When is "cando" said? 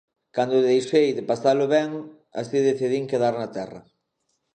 0.35-0.65